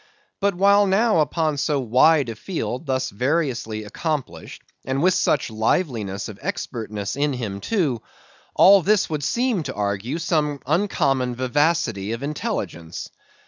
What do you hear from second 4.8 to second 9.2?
and with such liveliness of expertness in him, too; all this